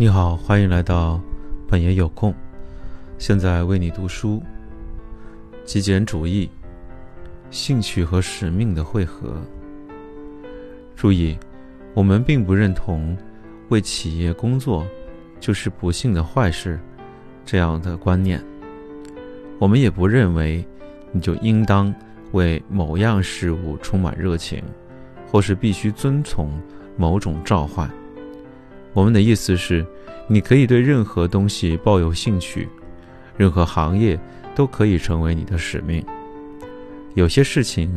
[0.00, 1.20] 你好，欢迎来到
[1.66, 2.32] 本爷有空。
[3.18, 4.40] 现在为你读书。
[5.64, 6.48] 极简主义，
[7.50, 9.42] 兴趣和使命的汇合。
[10.94, 11.36] 注意，
[11.94, 13.18] 我们并不认同
[13.70, 14.86] 为企业工作
[15.40, 16.78] 就是不幸的坏事
[17.44, 18.40] 这样的观念。
[19.58, 20.64] 我们也不认为
[21.10, 21.92] 你就应当
[22.30, 24.62] 为某样事物充满热情，
[25.26, 26.52] 或是必须遵从
[26.96, 27.90] 某种召唤。
[28.92, 29.86] 我们的意思是，
[30.26, 32.68] 你可以对任何东西抱有兴趣，
[33.36, 34.18] 任何行业
[34.54, 36.04] 都可以成为你的使命。
[37.14, 37.92] 有些事情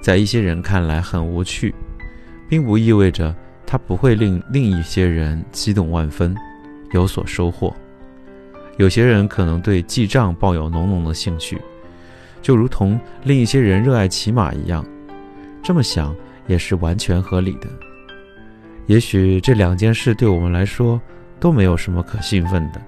[0.00, 1.74] 在一些人看来很无趣，
[2.48, 3.34] 并不意味着
[3.66, 6.34] 它不会令另一些人激动万分，
[6.92, 7.74] 有所收获。
[8.76, 11.60] 有些人可能对记账抱有浓浓的兴趣，
[12.42, 14.84] 就如同另一些人热爱骑马一样。
[15.62, 16.14] 这么想
[16.46, 17.68] 也是完全合理的。
[18.86, 21.00] 也许这两件事对我们来说
[21.40, 22.80] 都没有什么可兴奋的，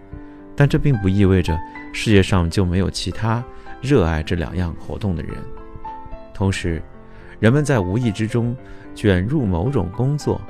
[0.55, 1.59] 但这并不意味着
[1.93, 3.43] 世界上就没有其他
[3.81, 5.33] 热爱这两样活动的人。
[6.35, 6.83] 同时，
[7.41, 8.55] 人们在无意之中
[8.95, 10.41] 卷入某种工作，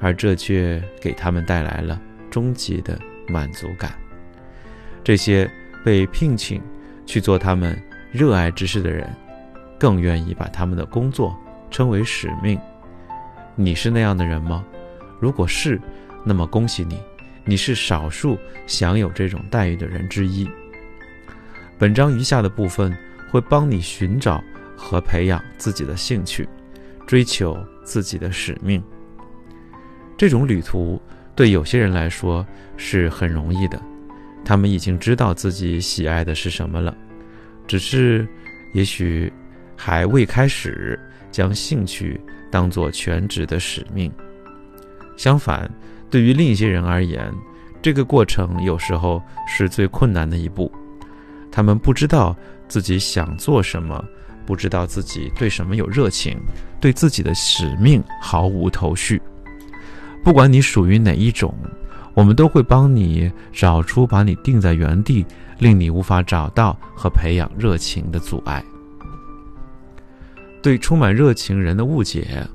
[0.00, 3.92] 而这却给他们带来了终极的满足感。
[5.02, 5.50] 这些
[5.84, 6.62] 被聘请
[7.04, 7.76] 去做他们
[8.12, 9.08] 热爱之事的人，
[9.78, 11.36] 更愿意把他们的工作
[11.68, 12.58] 称为使命。
[13.56, 14.64] 你是那样的人吗？
[15.24, 15.80] 如果是，
[16.22, 17.00] 那么恭喜你，
[17.46, 20.46] 你是少数享有这种待遇的人之一。
[21.78, 22.94] 本章余下的部分
[23.30, 24.44] 会帮你寻找
[24.76, 26.46] 和培养自己的兴趣，
[27.06, 28.84] 追求自己的使命。
[30.14, 31.00] 这种旅途
[31.34, 33.80] 对有些人来说是很容易的，
[34.44, 36.94] 他们已经知道自己喜爱的是什么了，
[37.66, 38.28] 只是
[38.74, 39.32] 也许
[39.74, 41.00] 还未开始
[41.32, 44.12] 将兴趣当做全职的使命。
[45.16, 45.70] 相反，
[46.10, 47.32] 对于另一些人而言，
[47.82, 50.70] 这个过程有时候是最困难的一步。
[51.50, 52.36] 他们不知道
[52.68, 54.04] 自己想做什么，
[54.44, 56.36] 不知道自己对什么有热情，
[56.80, 59.20] 对自己的使命毫无头绪。
[60.24, 61.54] 不管你属于哪一种，
[62.14, 65.24] 我们都会帮你找出把你定在原地、
[65.58, 68.64] 令你无法找到和培养热情的阻碍。
[70.62, 72.46] 对充满热情人的误解。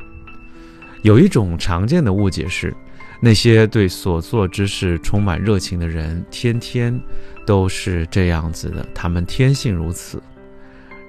[1.01, 2.75] 有一种常见的误解是，
[3.21, 6.99] 那些对所做之事充满热情的人，天天
[7.45, 10.21] 都是这样子的，他们天性如此。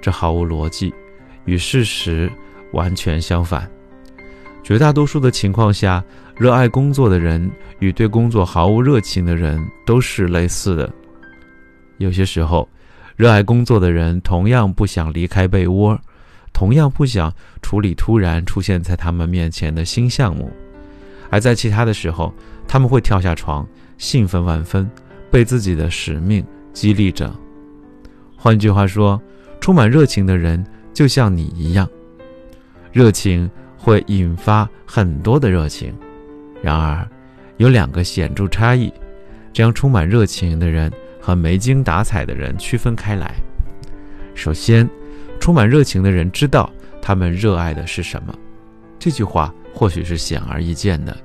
[0.00, 0.94] 这毫无逻辑，
[1.44, 2.30] 与事实
[2.72, 3.68] 完全相反。
[4.62, 6.02] 绝大多数的情况下，
[6.36, 7.50] 热爱工作的人
[7.80, 10.88] 与对工作毫无热情的人都是类似的。
[11.98, 12.68] 有些时候，
[13.16, 16.00] 热爱工作的人同样不想离开被窝。
[16.52, 20.50] 同样不想处理突然出现在他们面前的新项目，
[21.30, 22.32] 而在其他的时候，
[22.68, 23.66] 他们会跳下床，
[23.98, 24.90] 兴奋万分，
[25.30, 27.34] 被自己的使命激励着。
[28.36, 29.20] 换句话说，
[29.60, 31.88] 充满热情的人就像你一样，
[32.92, 35.94] 热情会引发很多的热情。
[36.62, 37.08] 然而，
[37.56, 38.92] 有两个显著差异，
[39.52, 43.34] 将充满热情的人和没精打采的人区分开来。
[44.34, 44.88] 首先，
[45.40, 46.70] 充满热情的人知道
[47.02, 48.32] 他们热爱的是什么，
[48.98, 51.16] 这句话或许是显而易见的。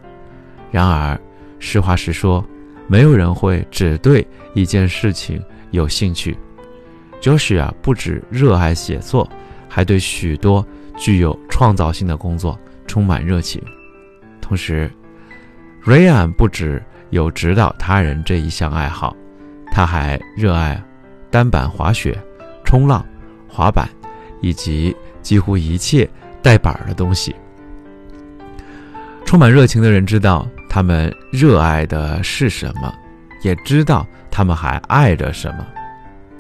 [0.72, 1.20] 然而，
[1.60, 2.44] 实话实说，
[2.88, 6.36] 没有人会只对一件事情有兴趣。
[7.22, 9.30] Joshua 不止热爱写作，
[9.68, 10.66] 还对许多
[10.98, 13.62] 具有创造性的工作充满热情。
[14.42, 14.90] 同时
[15.84, 19.16] ，Ryan 不止有指导他人这一项爱好，
[19.72, 20.82] 他还热爱
[21.30, 22.18] 单板滑雪、
[22.64, 23.06] 冲浪、
[23.48, 23.90] 滑板。
[24.46, 26.08] 以及几乎一切
[26.40, 27.36] 带板儿的东西。
[29.26, 32.94] 充满热情的人知道他们热爱的是什么，
[33.42, 35.66] 也知道他们还爱着什么。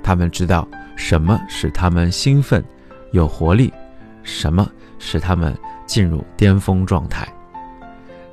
[0.03, 2.63] 他们知道什么使他们兴奋、
[3.11, 3.73] 有活力，
[4.21, 4.69] 什么
[4.99, 5.51] 使他们
[5.87, 7.27] 进入巅峰状态。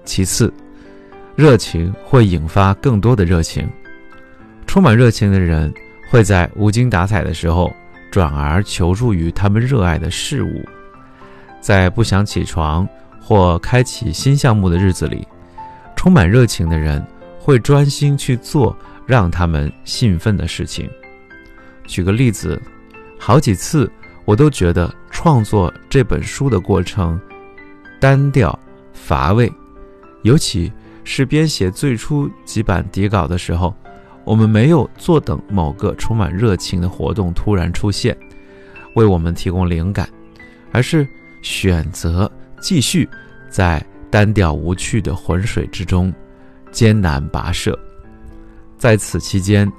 [0.04, 0.52] 其次，
[1.34, 3.66] 热情会引发更多的热情。
[4.66, 5.72] 充满热情的人
[6.10, 7.72] 会在无精打采的时候。
[8.12, 10.62] 转而求助于他们热爱的事物，
[11.62, 12.87] 在不想起床
[13.19, 15.26] 或开启新项目的日子里，
[15.97, 17.03] 充满热情的人
[17.41, 18.76] 会专心去做
[19.06, 20.87] 让他们兴奋的事情。
[21.87, 22.61] 举个例子，
[23.19, 23.91] 好几次
[24.26, 27.19] 我都觉得创作这本书的过程
[27.99, 28.56] 单调
[28.93, 29.50] 乏味，
[30.20, 30.70] 尤其
[31.03, 33.75] 是编写最初几版底稿的时候。
[34.24, 38.16] 我们没有坐等某个充满热情的活动突然出现，
[38.94, 40.08] 为我们提供灵感，
[40.70, 41.06] 而是
[41.42, 42.30] 选择
[42.60, 43.08] 继续
[43.50, 46.12] 在单调无趣的浑水之中
[46.70, 47.78] 艰难跋涉，
[48.78, 49.70] 在此期间，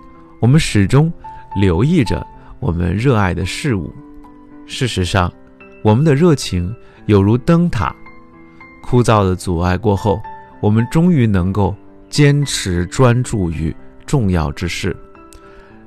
[0.41, 1.11] 我们始终
[1.55, 2.25] 留意着
[2.59, 3.93] 我们热爱的事物。
[4.65, 5.31] 事实上，
[5.83, 6.73] 我们的热情
[7.05, 7.95] 有如灯塔，
[8.83, 10.21] 枯燥的阻碍过后，
[10.61, 11.75] 我们终于能够
[12.09, 13.75] 坚持专注于
[14.05, 14.95] 重要之事。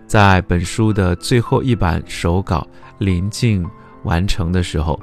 [0.07, 2.67] 在本书的最后一版手稿
[2.99, 3.67] 临近
[4.05, 4.99] 完成的时候，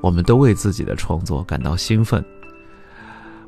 [0.00, 2.24] 我们都为自己的创作感到兴奋，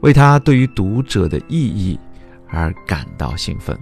[0.00, 1.98] 为它对于读者的意义
[2.48, 3.78] 而感到兴奋。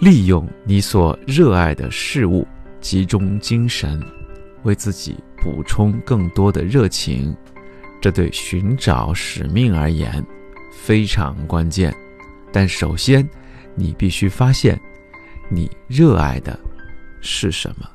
[0.00, 2.46] 利用你所热爱的事物，
[2.82, 3.98] 集中精神，
[4.64, 7.34] 为自己补充更多的热情，
[8.02, 10.22] 这对寻找使命而言
[10.70, 11.94] 非常关键。
[12.58, 13.28] 但首先，
[13.74, 14.80] 你必须发现
[15.50, 16.58] 你热爱的
[17.20, 17.86] 是什么。